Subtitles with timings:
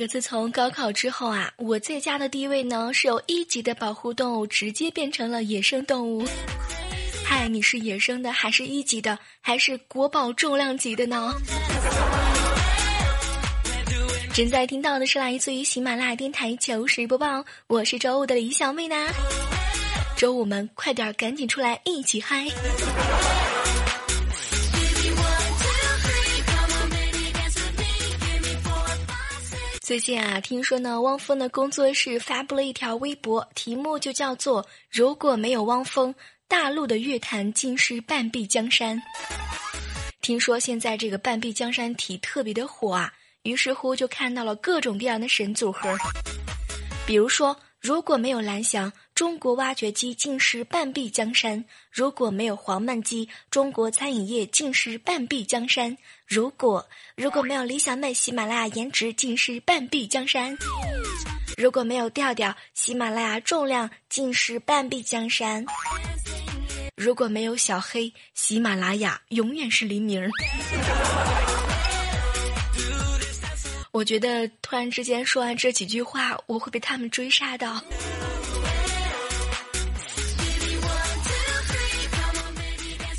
[0.00, 6.26] 个自从高考之后啊，我在家的地位呢是由一级的保护动物直接变成了野生动物。
[7.22, 11.34] 嗨，你是野生的，还是一级的，还是国宝重量级的呢？
[14.32, 18.96] 正在听到的是来自于喜马拉雅电台糗事播报，我是周五的李小妹呢。
[20.16, 22.46] 周五们快点赶紧出来一起嗨！
[29.90, 36.14] 最近啊，听说呢，汪峰的工作室发布了一条微博，题目就叫做“如果没有汪峰，
[36.46, 39.02] 大陆的乐坛竟是半壁江山”。
[40.22, 45.92] 听说现在这个半壁江山体特别的火啊，于是乎就看到了各种各样的神组合，
[47.04, 47.56] 比如说。
[47.80, 56.86] 如果没有蓝翔，中国挖掘机竟是半壁江山；如果没有黄焖鸡，中国餐饮业竟是半壁江山；如果
[57.16, 60.54] 如果没有李小妹，喜马拉雅颜值竟是半壁江山；
[61.56, 65.64] 如果没有调调，喜马拉雅重量竟是半壁江山；
[66.96, 70.20] 如果没有小黑，喜马拉雅永远是黎明。
[70.20, 71.39] 儿。
[73.92, 77.82] 我觉得突然之间说完这几句话，我会被他们追杀的。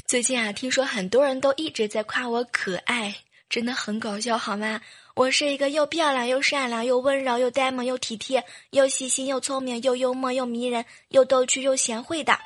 [0.07, 3.15] 最近啊，听说很多人都一直在夸我可爱，
[3.49, 4.81] 真的很搞笑，好吗？
[5.13, 12.37] 我是一个又漂亮又善良又温柔又呆萌又体贴又细心又聪明又幽默又迷人又逗趣又贤惠的。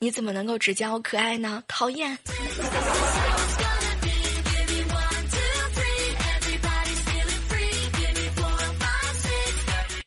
[0.00, 1.62] 你怎么能够只叫我可爱呢？
[1.66, 2.16] 讨厌！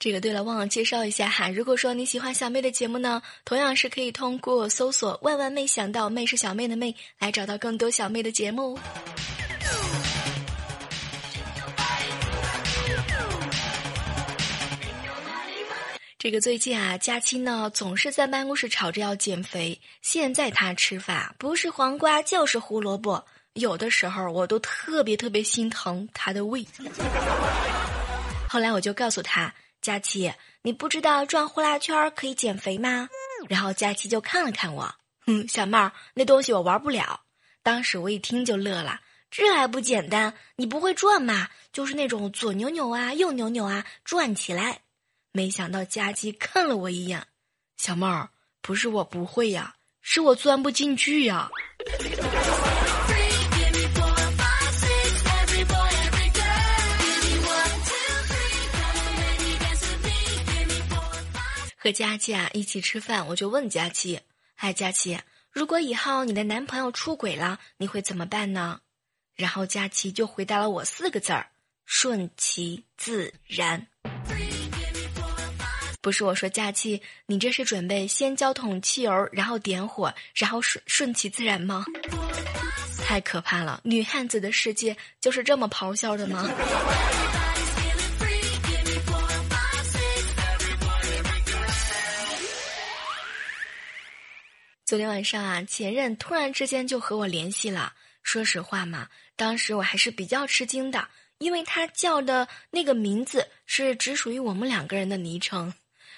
[0.04, 1.48] 这个对了，忘了介绍一下哈。
[1.48, 8.78] 如果说你喜欢小妹的节目呢，同样是可以通过搜索“万万没想到妹是小妹的妹”来找到更多小妹的节目。
[16.20, 19.80] 这个最近啊，佳期呢总是在办公室吵着要减肥。
[20.02, 26.68] 现在他吃法不是黄瓜就是胡萝卜，有的时候我都特别特别心疼他的胃。
[28.50, 29.54] 后来我就告诉他。
[29.84, 33.10] 佳琪，你不知道转呼啦圈可以减肥吗？
[33.50, 34.96] 然后佳琪就看了看我，
[35.26, 37.20] 哼，小妹儿，那东西我玩不了。
[37.62, 40.34] 当时我一听就乐了，这还不简单？
[40.56, 41.50] 你不会转吗？
[41.74, 44.80] 就是那种左扭扭啊，右扭扭啊，转起来。
[45.34, 47.28] 没想到佳琪看了我一眼，
[47.76, 48.30] 小妹儿，
[48.62, 51.50] 不是我不会呀，是我钻不进去呀。
[61.84, 64.22] 和佳琪啊一起吃饭，我就问佳琪
[64.56, 65.20] ：“哎，佳琪，
[65.52, 68.80] 如果以后你的男朋友出轨了，你会怎么办呢？”
[69.36, 71.48] 然后佳琪就回答了我四个字儿
[71.86, 73.86] ：“顺其自然。”
[76.00, 81.84] 不是我说，佳琪，你这是准备先浇桶汽油，然后点火，然后顺顺其自然吗？
[83.06, 83.82] 太可怕了！
[83.84, 86.50] 女汉子的世界就是这么咆哮的吗？
[94.94, 97.96] 昨天晚上啊，前任突然之间就和我联系了。
[98.22, 101.08] 说实话嘛，当时我还是比较吃惊的，
[101.40, 105.74] 因为他叫的那个名字是只属于我们两个人的昵称。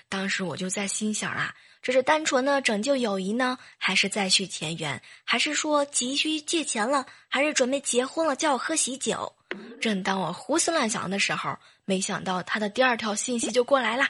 [0.10, 5.02] 当时我就在心想啊，这是单纯的拯救友谊呢，还是再续前缘？
[5.24, 7.06] 还是说急需借钱了？
[7.30, 9.34] 还是准备结婚了，叫我喝喜酒？
[9.80, 14.06] 正当我胡思乱想的时候，没想到他的第二条信息就过来了：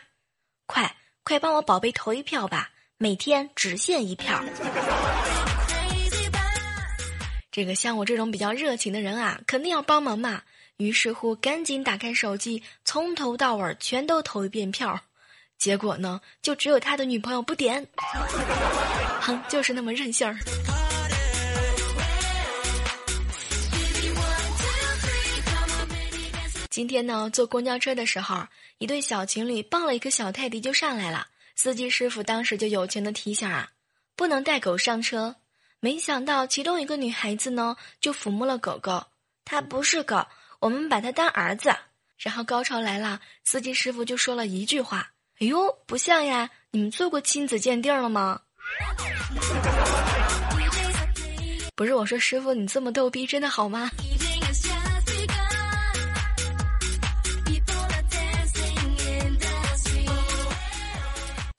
[0.66, 2.72] 快快帮我宝贝投一票吧！
[2.98, 4.42] 每天只限一票。
[7.52, 10.42] 这个像我这种比较热情的人啊，肯定要帮忙嘛。
[10.78, 15.02] 于是乎，赶紧打开手机，从头到尾全都投一遍票。
[15.58, 17.86] 结果呢，就只有他的女朋友不点。
[19.20, 20.38] 哼， 就是那么任性儿。
[26.70, 31.28] 今天呢，坐公交车的时候，一对小情侣抱了一个小泰迪就上来了。
[31.56, 33.72] 司机师傅当时就友情的提醒啊，
[34.16, 35.38] 不能带狗上车。
[35.80, 39.06] 没想到其中一个女孩子呢，就抚摸了狗狗。
[39.46, 40.28] 他不是狗，
[40.60, 41.74] 我们把他当儿子。
[42.18, 48.42] 然后高潮来了，司机师傅就说了一句话：“哎呦，不像呀，你们做过亲子鉴定了吗？”
[51.76, 53.92] 不是我说，师傅你这么逗逼，真的好吗？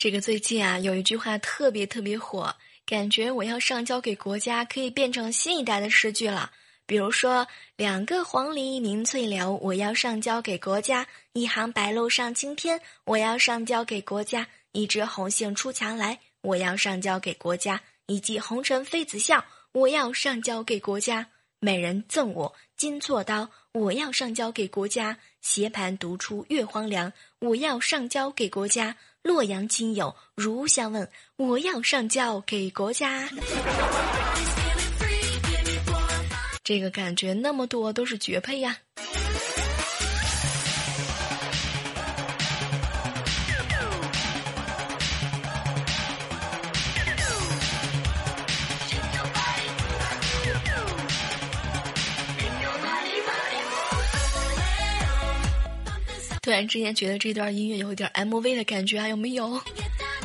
[0.06, 2.54] 这个最近啊，有一句话特别特别火，
[2.86, 6.52] 感觉我要上交给国家，可以变成新一代的诗句了。
[6.86, 7.44] 比如说，
[7.74, 17.76] 两个黄鹂鸣翠柳，我要上交给国家；一行白鹭上青天，我要上交给国家；一枝红杏出墙来，我要上交给国家；
[18.06, 21.24] 一骑红尘妃子笑，我要上交给国家；
[21.58, 31.06] 美人赠我金锉刀，我要上交给国家；斜盘独出月荒凉，我要上交给国家；洛阳亲友如相问，
[31.36, 33.28] 我要上交给国家。
[36.64, 38.78] 这个感觉那么多都是绝配呀！
[56.46, 59.60] 突然之间觉得这段音乐有一点 MV 的感觉啊，有没有？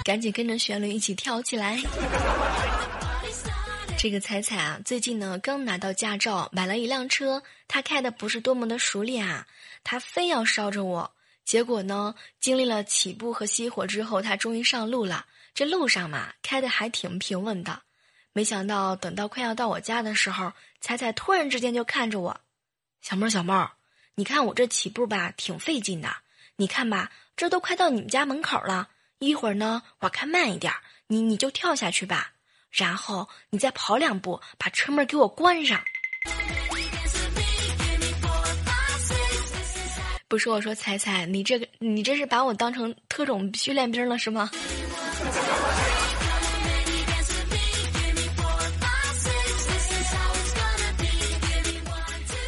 [0.03, 1.81] 赶紧跟着旋律一起跳起来！
[3.97, 9.47] 这个彩彩啊，最近呢刚拿到驾照，买了一辆车，他开的不是多么的熟练啊，
[9.83, 11.11] 他非要捎着我。
[11.43, 15.25] 结果呢，经历了起步和熄火之后，他终于上路了。
[15.55, 17.81] 这路上嘛，开的还挺平稳的。
[18.31, 22.41] 没想到等到快要到我家的时候，彩彩突然之间就看着我，
[23.01, 23.71] 小妹儿小妹儿，
[24.21, 26.07] 你看我这起步吧，挺费劲的。
[26.57, 30.71] 你看吧，这都快到你们家门口了，一会儿呢，我开慢一点，
[31.07, 32.33] 你你就跳下去吧。
[32.69, 35.81] 然后你再跑两步，把车门给我关上。
[40.27, 44.51] 不是我说，彩彩，你这个你这是把我当成特种训练兵了是吗？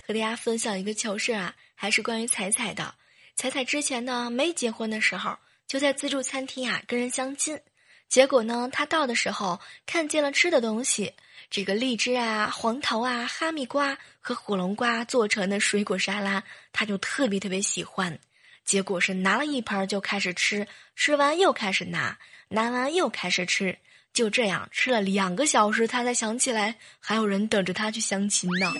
[0.06, 2.96] 和大家分享一个糗事啊，还是关于彩彩的。
[3.36, 5.36] 彩彩之前呢，没结婚的时候，
[5.68, 7.60] 就在自助餐厅啊跟人相亲。
[8.08, 11.14] 结果呢，她到的时候看见了吃的东西，
[11.50, 16.42] 这个荔枝啊、黄桃啊、哈密瓜和火龙瓜做成的水果沙拉，
[16.72, 18.18] 她就特别特别喜欢。
[18.64, 20.66] 结果是拿了一盘就开始吃，
[20.96, 23.78] 吃完又开始拿，拿完又开始吃，
[24.14, 28.72] 就这样吃了两个小时，她才想起来还有人等着她去相亲呢。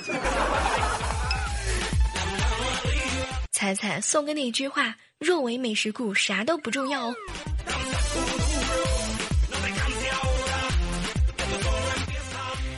[3.64, 7.14] 彩彩送给你一句话：若为美食故，啥都不重要。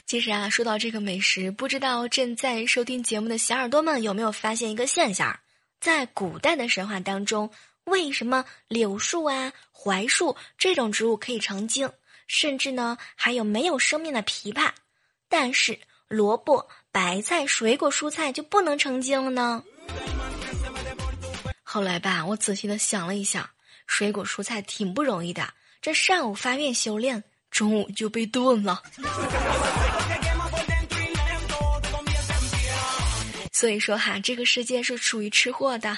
[0.06, 5.40] 其实啊，说到这个美食，不知道正在收听节目的小耳朵们有没有发现一个现象？
[5.82, 7.50] 在古代的神话当中，
[7.86, 11.90] 为什么柳树啊、槐树这种植物可以成精，
[12.28, 14.70] 甚至呢还有没有生命的枇杷，
[15.30, 19.64] 但是萝卜、白菜、水果、蔬菜就不能成精了呢？
[21.76, 23.50] 后来吧，我仔细的想了一想，
[23.86, 28.82] 水果蔬菜挺不容易的，这上午发愿修炼，中午就被炖了。
[33.52, 35.98] 所以说哈，这个世界是属于吃货的。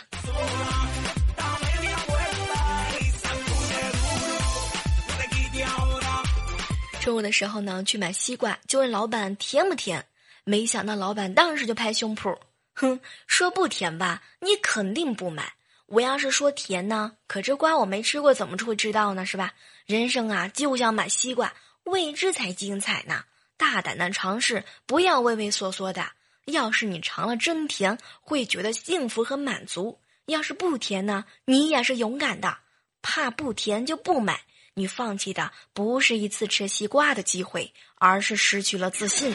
[6.99, 10.03] 中午的时候呢，去买西瓜，就问老板甜不甜，
[10.43, 12.35] 没想到老板当时就拍胸脯，
[12.73, 15.53] 哼，说不甜吧，你肯定不买。
[15.87, 19.25] 我要是说甜呢，可这瓜我没吃过，怎么会知道呢？
[19.25, 19.53] 是吧？
[19.85, 21.53] 人生啊，就像买西瓜，
[21.85, 23.23] 未知才精彩呢。
[23.55, 26.11] 大胆的尝试，不要畏畏缩缩的。
[26.45, 32.57] 要是你尝了真甜，会觉得幸福和满足；要是不甜呢，你也是勇敢的。
[33.01, 34.41] 怕不甜就不买，
[34.73, 39.33] 你放弃的不是一次吃西瓜的机会，而是失去了自信。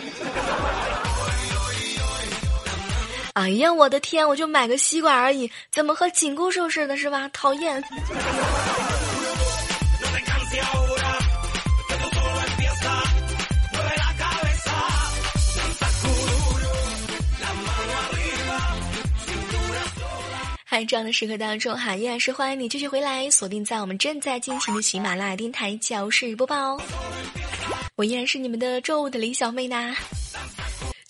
[3.35, 4.29] 哎呀，我的天！
[4.29, 7.29] 我就买个西瓜而已，怎么和紧箍咒似的，是吧？
[7.33, 7.83] 讨厌。
[20.69, 26.83] 在这样的时刻当中，哈，依然是欢迎你继续回来，锁定在我们正在进行的喜马拉雅电台糗事播报哦。
[27.95, 29.95] 我依然是你们的周五的李小妹呢。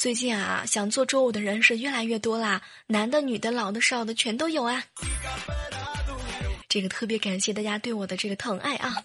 [0.03, 4.83] 最近啊，想做周五的人是越来越多啦，男的、女的、老的、少的全都有啊。
[6.69, 8.97] 这个特别感谢大家对我的这个疼爱啊。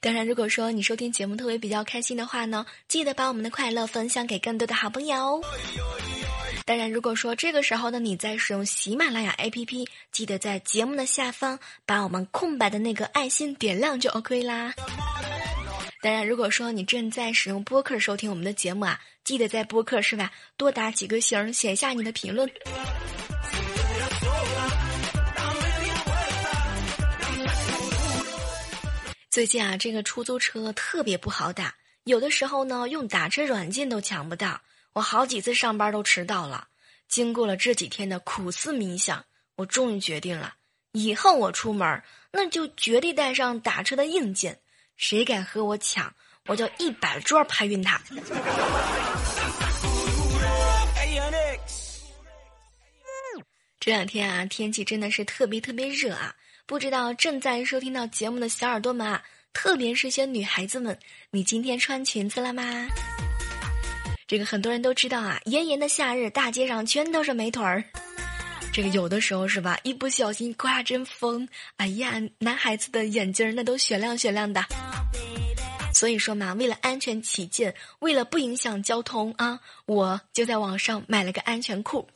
[0.00, 5.40] 当然，如果说你收听节目特别比较开心的话呢，记得把我们的快乐分享给更多的好朋友。
[6.66, 14.74] 当然，如果说这个时候的你在使用喜马拉雅 APP，记得在节目的下方把我们空白的那个爱心点亮就 OK 啦。
[16.02, 22.50] 当然，如果说你正在使用播客收听我们的节目啊，记得在播客是吧，多打几个星，写下你的评论。
[29.30, 34.60] 最近啊，这个出租车特别不好打，有的时候呢，用打车软件都抢不到。
[34.94, 36.66] 我好几次上班都迟到了。
[37.06, 40.54] 经过了这几天的苦思冥想，我终于决定了，
[40.90, 44.58] 以后我出门那就绝对带上打车的硬件。
[44.96, 46.12] 谁敢和我抢，
[46.46, 48.00] 我就一百桌拍晕他。
[53.80, 56.34] 这两天啊，天气真的是特别特别热啊。
[56.66, 59.22] 不知道正在收听到节目的小耳朵们啊，
[59.52, 60.96] 特别是些女孩子们，
[61.30, 62.62] 你今天穿裙子了吗？
[64.28, 67.84] 这个很多人都知道啊，炎炎的夏日，大街上全都是美腿儿。
[68.72, 74.64] 这个有的时候是吧，一不小心刮阵风，哎呀，男孩子的眼睛那都雪亮雪亮的。
[75.94, 82.08] 所以说嘛，为了安全起见，为了不影响交通啊，我就在网上买了个安全裤。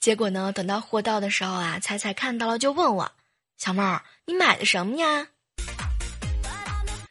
[0.00, 0.50] 结果呢？
[0.50, 3.12] 等到货到的时候啊，彩彩看到了就问我
[3.58, 5.28] ：“小妹儿，你买的什么呀？”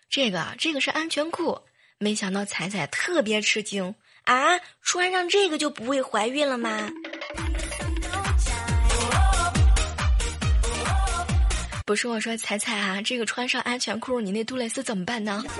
[0.09, 1.61] 这个，这个是安全裤。
[1.99, 4.59] 没想到彩彩特别吃惊啊！
[4.81, 6.89] 穿上这个就不会怀孕了吗？
[11.89, 15.43] 不是我说，彩彩啊，这个穿上安全裤，你那杜蕾斯怎么办呢？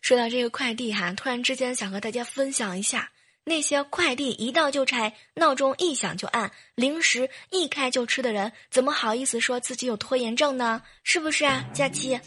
[0.00, 3.10] 说到这个快递哈，突然之间想和大家分享一下，
[3.44, 10.80] 那些快递一到就拆、闹钟一响就按、零食一开就吃的人，怎么好意思说自己有拖延症呢？
[11.04, 12.18] 是不是啊，佳期？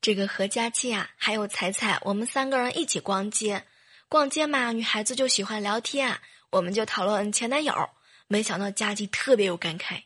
[0.00, 3.64] 这个和佳期啊，还有彩彩，我们三个人一起逛街，
[4.08, 6.18] 逛街嘛，女孩子就喜欢聊天，
[6.50, 7.90] 我们就讨论前男友。
[8.26, 10.02] 没想到佳期特别有感慨，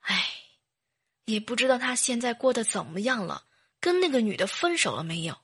[0.00, 0.30] 唉。
[1.24, 3.44] 也不知道他现在过得怎么样了，
[3.80, 5.38] 跟那个女的分手了没有？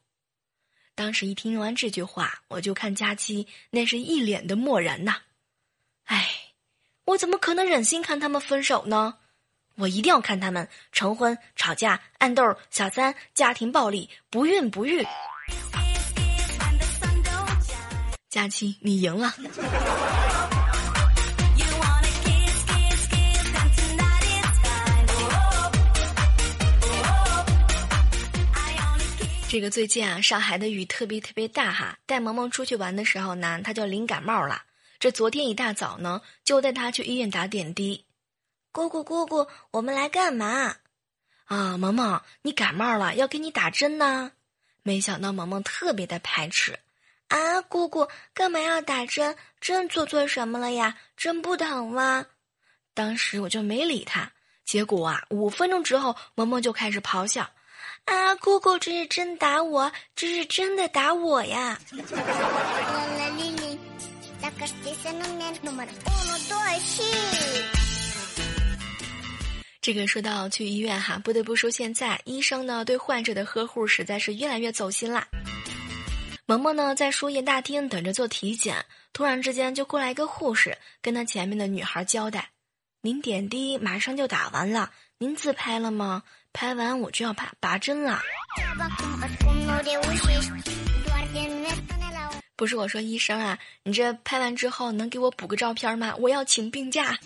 [0.95, 5.23] 当时一听完这句话，我就看佳期那是一脸的漠然呐。
[6.05, 6.53] 唉，
[7.07, 9.17] 我怎么可能忍心看他们分手呢？
[9.77, 15.03] 我一定要看他们成婚、吵架、暗斗、小三、家庭暴力、不孕不育。
[18.31, 19.35] 佳期，你赢了。
[29.49, 31.99] 这个最近啊，上海的雨特别特别大哈。
[32.07, 34.63] 带萌萌出去玩的时候呢，他就淋感冒了。
[35.01, 38.05] 这昨天一大早呢，就带他去医院打点滴。
[38.71, 40.77] 姑姑姑姑，我们来干嘛？
[41.47, 44.31] 啊，萌萌，你感冒了，要给你打针呢。
[44.85, 46.79] 没想到萌萌特别的排斥。
[47.31, 49.37] 啊，姑姑，干嘛要打针？
[49.61, 50.97] 针做错什么了呀？
[51.17, 52.27] 针不疼吗？
[52.93, 54.31] 当时我就没理他。
[54.65, 57.49] 结果啊，五分钟之后，萌萌就开始咆哮。
[58.07, 61.79] 啊，姑姑，这是真打我，这是真的打我呀！
[69.81, 75.29] 这个说到去医院哈，不得不说现在医生呢对患者的呵护实在是越来越走心啦。
[76.50, 82.50] 萌萌呢在输液大厅等着做体检，突然之间就过来一个护士，跟他前面的女孩交代
[83.02, 88.21] ：“您点滴马上就打完了，您自拍了吗？”拍完我就要拔拔针了。
[92.57, 96.12] 不是我说医生啊，你这拍完之后能给我补个照片吗？
[96.19, 97.16] 我要请病假。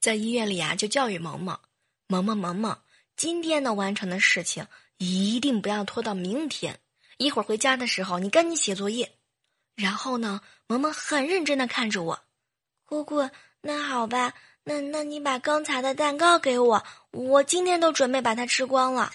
[0.00, 1.58] 在医院里啊，就教育萌萌，
[2.06, 2.78] 萌萌萌萌，
[3.20, 6.80] 今天能完成的事情一定不要拖到明天。
[7.18, 9.12] 一会儿回家的时候，你赶紧写作业。
[9.76, 12.18] 然后呢，萌萌很认真的看着我，
[12.86, 13.28] 姑姑，
[13.60, 14.32] 那好吧。
[14.64, 19.12] 那那你把刚才的蛋糕给我，我今天都准备把它吃光了。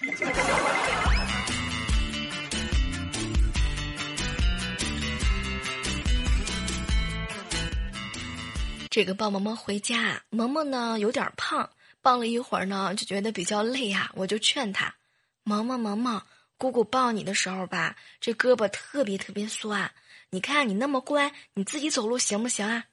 [8.92, 11.68] 这个抱萌萌回家，萌萌呢有点胖，
[12.06, 14.94] 抱了一会儿呢就觉得比较累啊，我就劝他，
[15.42, 16.22] 萌萌萌萌，
[16.56, 19.92] 姑姑抱你的时候吧，这胳膊特别特别酸，
[20.30, 22.84] 你看你那么乖，你自己走路行不行啊？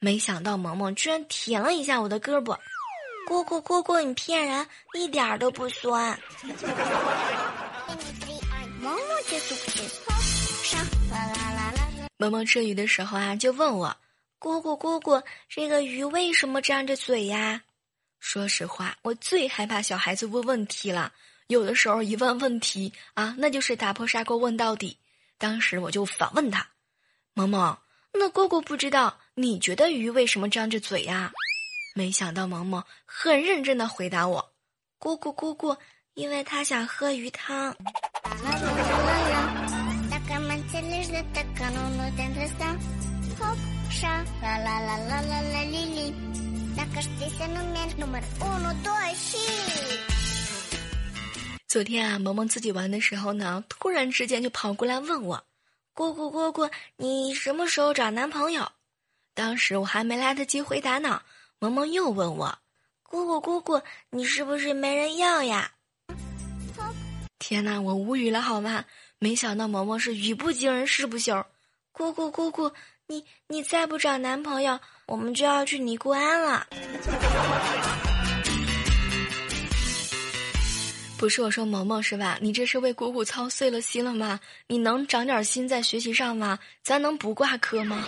[0.00, 2.58] 没想到萌萌居然舔了一下我的胳膊，
[3.28, 6.18] 姑姑姑姑，你骗人，一点都不酸。
[12.18, 13.96] 萌萌吃鱼的时候啊，就问我，
[14.40, 17.62] 姑姑姑姑，这个鱼为什么张着嘴呀？
[18.20, 21.12] 说实话，我最害怕小孩子问问题了。
[21.46, 24.98] 有的时候一问问题啊，那就是打破砂锅问到底。
[25.38, 26.68] 当时我就反问他
[27.32, 27.78] ：“萌萌，
[28.12, 31.32] 那姑姑不知道，你觉得鱼为什么张着嘴呀？”
[31.94, 34.52] 没想到萌萌很认真的回答我
[34.98, 35.76] ：“姑姑姑姑，
[36.14, 37.74] 因为他想喝鱼汤。”
[51.66, 55.44] 昨天啊，萌萌自己玩的时候呢，突然之间就跑过来问我
[55.92, 58.70] ：“姑姑姑姑，你什么时候找男朋友？”
[59.34, 61.22] 当时我还没来得及回答呢，
[61.58, 62.58] 萌萌又问我
[63.02, 65.72] ：“姑姑姑姑，你是不是没人要呀？”
[67.38, 68.84] 天哪，我无语了好吗？
[69.18, 71.44] 没想到萌萌是语不惊人誓不休。
[71.92, 72.70] 姑姑姑姑，
[73.06, 76.66] 你你再不找男朋友，我们就要去尼姑庵了。
[81.16, 82.38] 不是我说萌萌是吧？
[82.42, 84.38] 你这是为姑姑操碎了心了吗？
[84.66, 86.58] 你能长点心在学习上吗？
[86.82, 88.06] 咱能不挂科吗？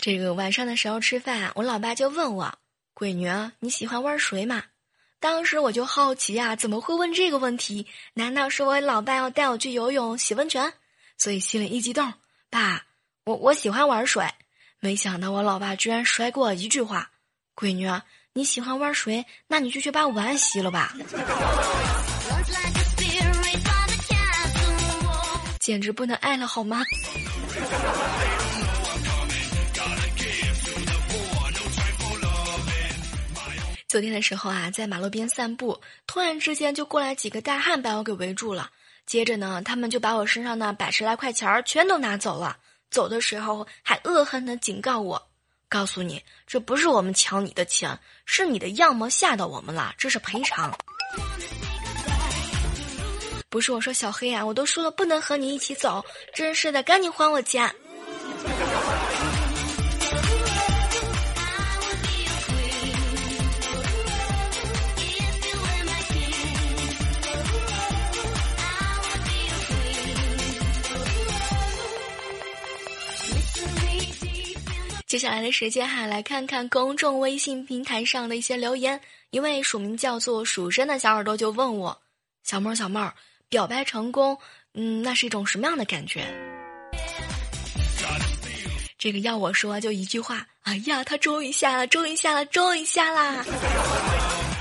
[0.00, 2.54] 这个晚上的时候吃饭，我老爸就问我
[2.94, 4.62] ：“闺女，你喜欢玩水吗？”
[5.18, 7.86] 当时我就好奇呀，怎么会问这个问题？
[8.14, 10.72] 难道是我老爸要带我去游泳、洗温泉？
[11.18, 12.12] 所以心里一激动，
[12.50, 12.84] 爸，
[13.24, 14.24] 我我喜欢玩水。
[14.78, 17.10] 没想到我老爸居然甩给我一句话
[17.56, 17.90] ：“闺女，
[18.34, 20.94] 你喜欢玩水，那你就去把碗洗了吧。”
[25.58, 26.82] 简直不能爱了好吗？
[33.88, 38.68] 昨天的时候啊，在马路边散步，突然之间就过来几个大汉把我给围住了。
[39.06, 42.56] 接着呢，他们就把我身上的百十来块钱儿全都拿走了。
[42.90, 45.28] 走的时候还恶狠狠警告我
[45.70, 50.76] ：“告诉你，这不是我们抢你的钱，是你的样貌吓到我们了，这是赔偿。”
[53.48, 57.72] 不是我说小黑啊，我都说了不能和你一起走，真是的，赶紧还我钱。
[75.06, 79.00] 接下来的时间哈，来看看公众微信平台上的一些留言。
[79.30, 81.96] 一位署名叫做“蜀山”的小耳朵就问我
[82.42, 83.14] ：“小妹儿，小妹儿，
[83.48, 84.36] 表白成功，
[84.74, 86.26] 嗯，那是一种什么样的感觉？”
[88.98, 93.44] 这个要我说就一句话：“哎呀，他终于下了，终于下了，终于下啦！”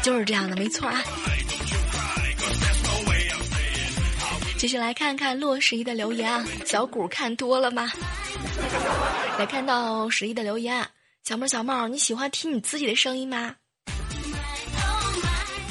[0.03, 1.03] 就是这样的，没错啊。
[4.59, 7.91] 继续来看看洛十一的留言啊，小谷看多了吗？
[9.39, 10.85] 来看到十一的留言，
[11.23, 13.55] 小妹小帽，你喜欢听你自己的声音吗？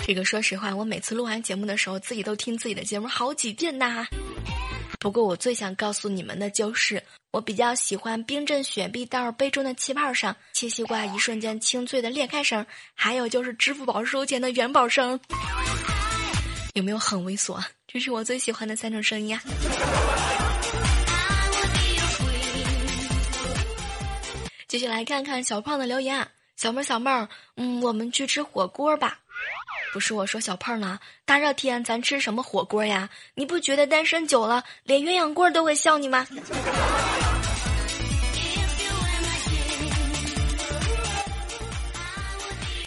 [0.07, 4.07] 这个说实话，我每次录完节目的时候，自己都听自己的节目好几遍呐。
[5.01, 15.19] 不过我最想告诉你们的就是，我比较喜欢冰镇雪碧袋杯中的气泡声，切西瓜一瞬间清脆的裂开声，还有就是支付宝收钱的元宝声。
[16.75, 17.63] 有没有很猥琐？
[17.87, 19.43] 这是我最喜欢的三种声音啊！
[24.75, 29.21] 继续来看看小胖的留言，小妹儿小妹儿，嗯，我们去吃火锅吧。
[29.93, 33.09] 不是我说小胖呢，大热天咱吃什么火锅呀？
[33.37, 36.27] 你不觉得单身久了，连鸳鸯锅都会笑你吗？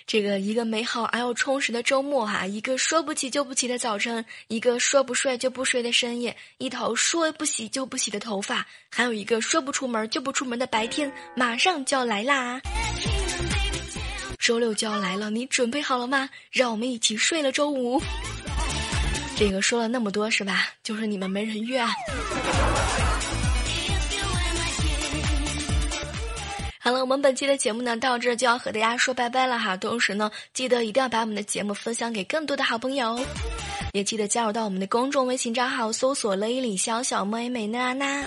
[0.08, 12.62] 这个一个美好而又充实的周末哈，一个说不起就不起的早晨，一个说不睡就不睡的深夜，一头说不洗就不洗的头发，还有一个说不出门就不出门的白天，马上就要来啦！
[14.40, 16.30] 周六就要来了，你准备好了吗？
[16.52, 18.02] 让我们一起睡了周五。
[19.36, 20.70] 这个说了那么多是吧？
[20.82, 21.86] 就是你们没人约。
[26.88, 29.76] 好了，我们本期的节目呢，到这就要和大家说拜拜了哈。
[29.76, 33.20] 同时呢，记得一定要把我们的节目分享给更多的好朋友，
[33.92, 38.26] 也记得加入到我们的公众微信账号，搜索“雷李小小妹妹娜娜”。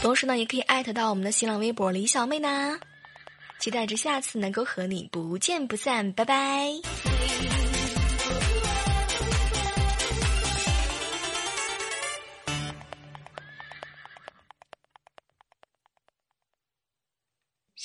[0.00, 2.80] 同时呢，也可以艾特到我们的新浪微博“李小妹娜”。
[3.60, 7.15] 期待着下次能够和你不见不散，拜拜。